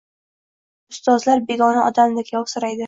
[0.95, 2.79] Ustozlar begona odamdek yovsiraydi.